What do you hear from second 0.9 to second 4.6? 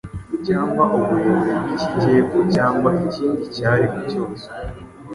uburebure bw’ikijyepfo, cyangwa ikindi cyaremwe cyose,